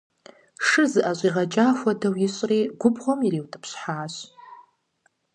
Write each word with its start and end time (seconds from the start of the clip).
Шыр 0.65 0.87
зыӀэщӀигъэкӀа 0.91 1.65
хуэдэу 1.79 2.15
ищӀри 2.25 2.59
губгъуэм 2.79 3.19
ириутӀыпщхьащ. 3.27 4.15